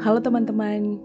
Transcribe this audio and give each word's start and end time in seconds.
Halo 0.00 0.16
teman-teman, 0.24 0.96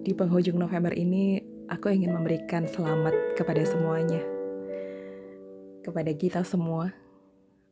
di 0.00 0.16
penghujung 0.16 0.56
November 0.56 0.88
ini 0.96 1.36
aku 1.68 1.92
ingin 1.92 2.16
memberikan 2.16 2.64
selamat 2.64 3.36
kepada 3.36 3.60
semuanya. 3.60 4.24
Kepada 5.84 6.08
kita 6.16 6.40
semua 6.48 6.96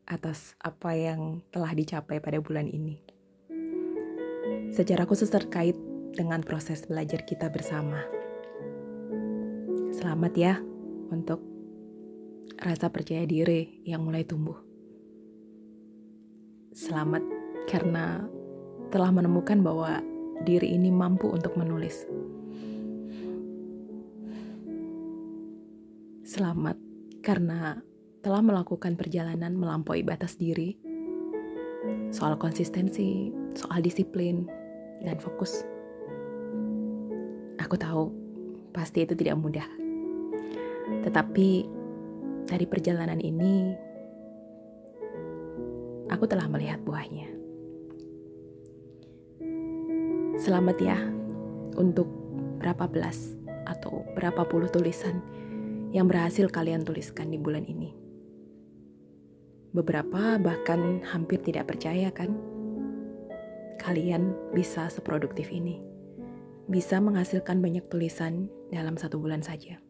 atas 0.05 0.53
apa 0.61 0.93
yang 0.93 1.41
telah 1.49 1.73
dicapai 1.73 2.21
pada 2.21 2.45
bulan 2.45 2.69
ini. 2.69 3.01
Secara 4.69 5.09
khusus 5.09 5.33
terkait 5.33 5.81
dengan 6.13 6.45
proses 6.45 6.85
belajar 6.85 7.25
kita 7.25 7.49
bersama. 7.49 8.05
Selamat 9.97 10.33
ya 10.37 10.61
untuk 11.09 11.41
rasa 12.61 12.93
percaya 12.93 13.25
diri 13.25 13.81
yang 13.89 14.05
mulai 14.05 14.29
tumbuh. 14.29 14.61
Selamat 16.77 17.25
karena 17.65 18.29
telah 18.93 19.09
menemukan 19.09 19.65
bahwa 19.65 20.05
diri 20.43 20.75
ini 20.77 20.93
mampu 20.93 21.31
untuk 21.31 21.57
menulis. 21.57 22.05
Selamat 26.27 26.77
karena 27.23 27.81
telah 28.21 28.43
melakukan 28.43 28.99
perjalanan 28.99 29.55
melampaui 29.55 30.03
batas 30.03 30.35
diri, 30.35 30.75
soal 32.11 32.35
konsistensi, 32.37 33.31
soal 33.55 33.81
disiplin, 33.81 34.45
dan 35.07 35.23
fokus. 35.23 35.63
Aku 37.63 37.79
tahu 37.79 38.11
pasti 38.75 39.07
itu 39.07 39.15
tidak 39.15 39.39
mudah, 39.39 39.67
tetapi 41.07 41.71
dari 42.47 42.67
perjalanan 42.67 43.23
ini 43.23 43.75
aku 46.11 46.27
telah 46.27 46.51
melihat 46.51 46.83
buahnya. 46.83 47.46
Selamat 50.37 50.77
ya 50.77 51.01
untuk 51.81 52.05
berapa 52.61 52.85
belas 52.85 53.33
atau 53.65 54.05
berapa 54.13 54.45
puluh 54.45 54.69
tulisan 54.69 55.25
yang 55.97 56.13
berhasil 56.13 56.53
kalian 56.53 56.85
tuliskan 56.85 57.33
di 57.33 57.41
bulan 57.41 57.65
ini. 57.65 57.97
Beberapa 59.73 60.37
bahkan 60.37 61.01
hampir 61.09 61.41
tidak 61.41 61.73
percaya 61.73 62.13
kan? 62.13 62.37
Kalian 63.81 64.37
bisa 64.53 64.93
seproduktif 64.93 65.49
ini. 65.49 65.81
Bisa 66.69 67.01
menghasilkan 67.01 67.65
banyak 67.65 67.89
tulisan 67.89 68.53
dalam 68.69 69.01
satu 69.01 69.17
bulan 69.17 69.41
saja. 69.41 69.81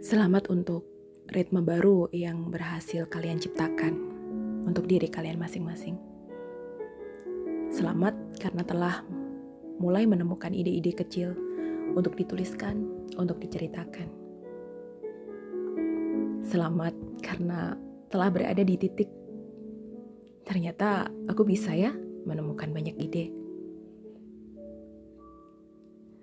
Selamat 0.00 0.48
untuk 0.48 0.88
ritme 1.28 1.60
baru 1.60 2.08
yang 2.08 2.48
berhasil 2.48 3.04
kalian 3.04 3.36
ciptakan 3.36 4.00
untuk 4.64 4.88
diri 4.88 5.12
kalian 5.12 5.36
masing-masing. 5.36 6.15
Selamat 7.72 8.14
karena 8.38 8.62
telah 8.62 9.02
mulai 9.82 10.06
menemukan 10.06 10.54
ide-ide 10.54 10.94
kecil 10.94 11.34
untuk 11.92 12.14
dituliskan, 12.14 12.86
untuk 13.18 13.42
diceritakan. 13.42 14.08
Selamat 16.46 16.94
karena 17.20 17.74
telah 18.06 18.28
berada 18.30 18.62
di 18.62 18.78
titik 18.78 19.10
ternyata 20.46 21.10
aku 21.26 21.42
bisa 21.42 21.74
ya 21.74 21.90
menemukan 22.22 22.70
banyak 22.70 22.94
ide. 23.02 23.34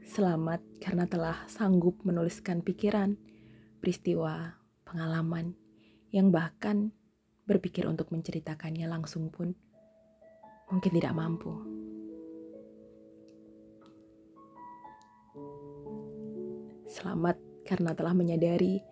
Selamat 0.08 0.64
karena 0.80 1.04
telah 1.12 1.44
sanggup 1.52 2.00
menuliskan 2.08 2.64
pikiran, 2.64 3.20
peristiwa, 3.84 4.64
pengalaman 4.88 5.60
yang 6.16 6.32
bahkan 6.32 6.96
berpikir 7.44 7.84
untuk 7.84 8.16
menceritakannya 8.16 8.88
langsung 8.88 9.28
pun 9.28 9.58
mungkin 10.72 10.92
tidak 10.94 11.14
mampu. 11.18 11.52
Selamat 16.88 17.40
karena 17.66 17.96
telah 17.98 18.14
menyadari 18.14 18.84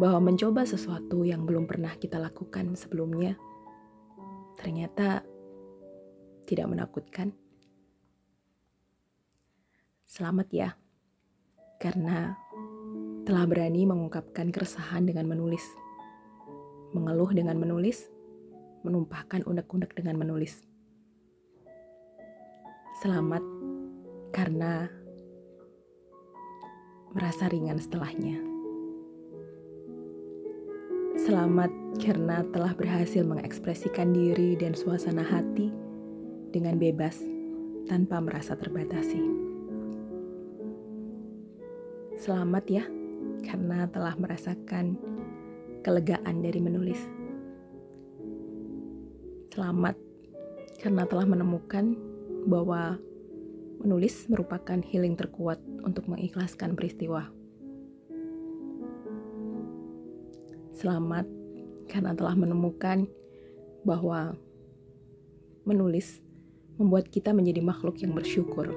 bahwa 0.00 0.32
mencoba 0.32 0.64
sesuatu 0.64 1.20
yang 1.26 1.44
belum 1.44 1.68
pernah 1.68 1.92
kita 1.98 2.16
lakukan 2.16 2.72
sebelumnya 2.78 3.36
ternyata 4.56 5.20
tidak 6.46 6.66
menakutkan. 6.70 7.34
Selamat 10.06 10.48
ya, 10.52 10.68
karena 11.80 12.36
telah 13.24 13.44
berani 13.48 13.88
mengungkapkan 13.88 14.52
keresahan 14.52 15.08
dengan 15.08 15.24
menulis, 15.24 15.64
mengeluh 16.92 17.32
dengan 17.32 17.56
menulis, 17.56 18.12
menumpahkan 18.84 19.46
unek-unek 19.48 19.96
dengan 19.96 20.20
menulis. 20.20 20.71
Selamat 23.02 23.42
karena 24.30 24.86
merasa 27.10 27.50
ringan 27.50 27.82
setelahnya. 27.82 28.38
Selamat 31.18 31.74
karena 31.98 32.46
telah 32.54 32.70
berhasil 32.78 33.26
mengekspresikan 33.26 34.14
diri 34.14 34.54
dan 34.54 34.78
suasana 34.78 35.26
hati 35.26 35.74
dengan 36.54 36.78
bebas 36.78 37.18
tanpa 37.90 38.22
merasa 38.22 38.54
terbatasi. 38.54 39.18
Selamat 42.22 42.64
ya 42.70 42.86
karena 43.42 43.90
telah 43.90 44.14
merasakan 44.14 44.94
kelegaan 45.82 46.38
dari 46.38 46.62
menulis. 46.62 47.02
Selamat 49.50 49.98
karena 50.78 51.02
telah 51.02 51.26
menemukan 51.26 52.11
bahwa 52.46 52.98
menulis 53.82 54.30
merupakan 54.30 54.78
healing 54.78 55.18
terkuat 55.18 55.58
untuk 55.82 56.06
mengikhlaskan 56.06 56.78
peristiwa. 56.78 57.30
Selamat 60.72 61.26
karena 61.90 62.14
telah 62.16 62.34
menemukan 62.38 63.04
bahwa 63.82 64.38
menulis 65.66 66.22
membuat 66.78 67.10
kita 67.10 67.34
menjadi 67.34 67.60
makhluk 67.62 68.00
yang 68.00 68.14
bersyukur. 68.14 68.70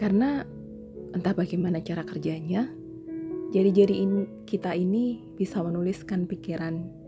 Karena 0.00 0.48
entah 1.12 1.36
bagaimana 1.36 1.84
cara 1.84 2.00
kerjanya, 2.08 2.72
jari-jari 3.52 4.00
kita 4.48 4.72
ini 4.72 5.20
bisa 5.36 5.60
menuliskan 5.60 6.24
pikiran 6.24 6.99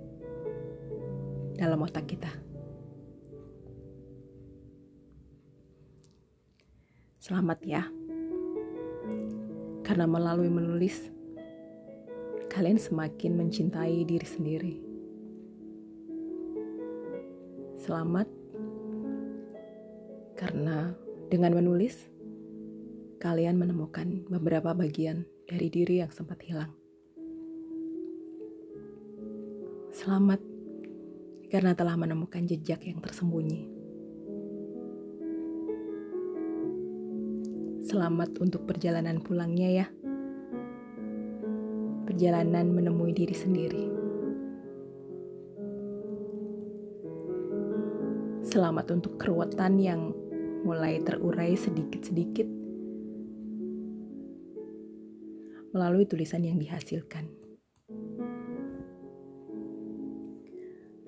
dalam 1.56 1.80
otak 1.84 2.08
kita. 2.08 2.30
Selamat 7.22 7.58
ya. 7.62 7.86
Karena 9.86 10.10
melalui 10.10 10.50
menulis, 10.50 11.10
kalian 12.50 12.82
semakin 12.82 13.38
mencintai 13.38 14.02
diri 14.02 14.26
sendiri. 14.26 14.74
Selamat 17.78 18.26
karena 20.34 20.94
dengan 21.30 21.54
menulis, 21.54 22.10
kalian 23.22 23.54
menemukan 23.54 24.26
beberapa 24.26 24.74
bagian 24.74 25.22
dari 25.46 25.70
diri 25.70 26.02
yang 26.02 26.10
sempat 26.10 26.42
hilang. 26.42 26.74
Selamat 29.94 30.51
karena 31.52 31.76
telah 31.76 32.00
menemukan 32.00 32.48
jejak 32.48 32.80
yang 32.80 33.04
tersembunyi. 33.04 33.68
Selamat 37.84 38.32
untuk 38.40 38.64
perjalanan 38.64 39.20
pulangnya, 39.20 39.84
ya. 39.84 39.86
Perjalanan 42.08 42.72
menemui 42.72 43.12
diri 43.12 43.36
sendiri. 43.36 43.84
Selamat 48.48 48.88
untuk 48.96 49.20
keruwetan 49.20 49.76
yang 49.76 50.16
mulai 50.64 51.04
terurai 51.04 51.52
sedikit-sedikit 51.52 52.48
melalui 55.76 56.08
tulisan 56.08 56.48
yang 56.48 56.56
dihasilkan. 56.56 57.41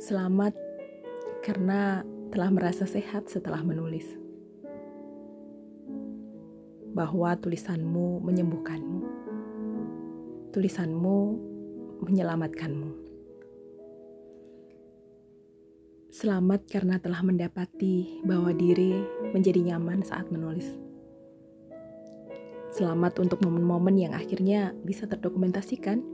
Selamat 0.05 0.53
karena 1.41 2.05
telah 2.29 2.53
merasa 2.53 2.85
sehat 2.85 3.25
setelah 3.33 3.65
menulis. 3.65 4.05
Bahwa 6.93 7.33
tulisanmu 7.41 8.21
menyembuhkanmu. 8.21 9.01
Tulisanmu 10.53 11.17
menyelamatkanmu. 12.05 12.91
Selamat 16.13 16.69
karena 16.69 17.01
telah 17.01 17.25
mendapati 17.25 18.21
bahwa 18.29 18.53
diri 18.53 19.01
menjadi 19.33 19.73
nyaman 19.73 20.05
saat 20.05 20.29
menulis. 20.29 20.69
Selamat 22.77 23.25
untuk 23.25 23.41
momen-momen 23.41 23.97
yang 23.97 24.13
akhirnya 24.13 24.77
bisa 24.85 25.09
terdokumentasikan, 25.09 26.05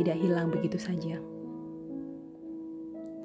tidak 0.00 0.16
hilang 0.16 0.48
begitu 0.48 0.80
saja. 0.80 1.20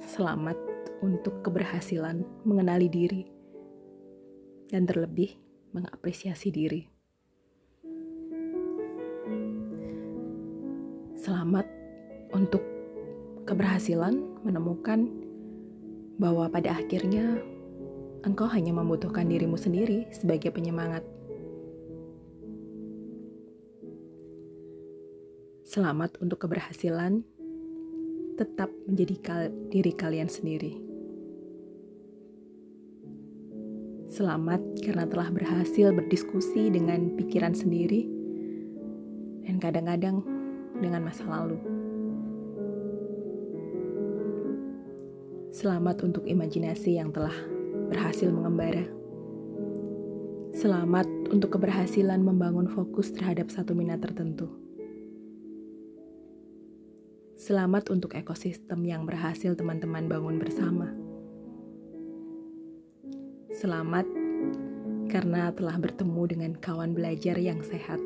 Selamat 0.03 0.59
untuk 0.99 1.39
keberhasilan 1.39 2.27
mengenali 2.43 2.91
diri 2.91 3.23
dan 4.67 4.83
terlebih 4.83 5.39
mengapresiasi 5.71 6.51
diri. 6.51 6.83
Selamat 11.15 11.63
untuk 12.35 12.59
keberhasilan 13.47 14.43
menemukan 14.43 15.07
bahwa 16.19 16.51
pada 16.51 16.75
akhirnya 16.75 17.39
engkau 18.27 18.51
hanya 18.51 18.75
membutuhkan 18.75 19.31
dirimu 19.31 19.55
sendiri 19.55 20.11
sebagai 20.11 20.51
penyemangat. 20.51 21.07
Selamat 25.65 26.15
untuk 26.23 26.45
keberhasilan, 26.45 27.25
tetap 28.35 28.67
menjadi 28.83 29.15
kal 29.23 29.41
diri 29.71 29.91
kalian 29.95 30.27
sendiri. 30.27 30.75
Selamat 34.11 34.63
karena 34.79 35.07
telah 35.07 35.27
berhasil 35.31 35.91
berdiskusi 35.91 36.71
dengan 36.71 37.15
pikiran 37.19 37.51
sendiri 37.51 38.07
dan 39.43 39.59
kadang-kadang 39.59 40.23
dengan 40.79 41.03
masa 41.03 41.23
lalu. 41.27 41.59
Selamat 45.55 46.03
untuk 46.03 46.27
imajinasi 46.27 46.99
yang 46.99 47.15
telah 47.15 47.35
berhasil 47.87 48.27
mengembara. 48.27 48.83
Selamat 50.55 51.07
untuk 51.31 51.55
keberhasilan 51.55 52.19
membangun 52.23 52.67
fokus 52.67 53.11
terhadap 53.11 53.51
satu 53.51 53.75
minat 53.75 54.03
tertentu. 54.03 54.64
Selamat 57.45 57.93
untuk 57.93 58.17
ekosistem 58.17 58.81
yang 58.89 59.05
berhasil 59.05 59.53
teman-teman 59.53 60.09
bangun 60.09 60.41
bersama. 60.41 60.89
Selamat 63.53 64.09
karena 65.13 65.53
telah 65.53 65.77
bertemu 65.77 66.23
dengan 66.25 66.51
kawan 66.57 66.97
belajar 66.97 67.37
yang 67.37 67.61
sehat, 67.61 68.01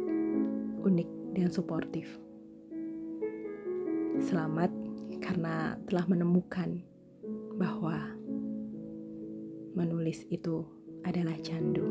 unik, 0.83 1.07
dan 1.39 1.47
suportif. 1.55 2.19
Selamat 4.19 4.75
karena 5.23 5.79
telah 5.87 6.03
menemukan 6.11 6.83
bahwa 7.55 7.95
menulis 9.71 10.27
itu 10.27 10.67
adalah 11.07 11.39
candu. 11.39 11.87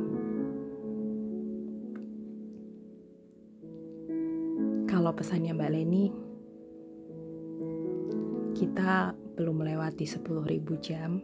Kalau 4.85 5.17
pesannya 5.17 5.56
Mbak 5.56 5.73
Leni, 5.73 6.27
kita 8.58 9.14
belum 9.38 9.62
melewati 9.62 10.02
10.000 10.02 10.26
jam 10.82 11.22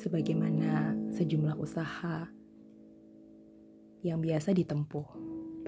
sebagaimana 0.00 0.96
sejumlah 1.12 1.60
usaha 1.60 2.24
yang 4.00 4.24
biasa 4.24 4.56
ditempuh 4.56 5.04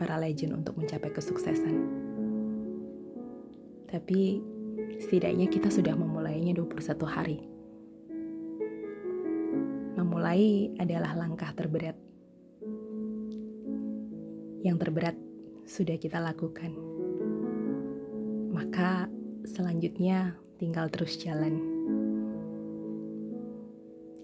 para 0.01 0.17
legend 0.17 0.65
untuk 0.65 0.81
mencapai 0.81 1.13
kesuksesan. 1.13 1.77
Tapi 3.93 4.41
setidaknya 5.05 5.53
kita 5.53 5.69
sudah 5.69 5.93
memulainya 5.93 6.57
21 6.57 7.05
hari. 7.05 7.45
Memulai 10.01 10.73
adalah 10.81 11.13
langkah 11.13 11.53
terberat. 11.53 12.01
Yang 14.65 14.77
terberat 14.81 15.17
sudah 15.69 16.01
kita 16.01 16.17
lakukan. 16.25 16.90
Maka 18.51 19.07
selanjutnya 19.47 20.35
tinggal 20.59 20.91
terus 20.91 21.19
jalan. 21.19 21.59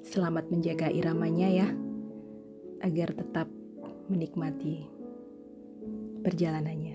Selamat 0.06 0.46
menjaga 0.50 0.86
iramanya 0.86 1.48
ya, 1.50 1.68
agar 2.82 3.10
tetap 3.10 3.50
menikmati 4.06 4.86
perjalanannya. 6.22 6.85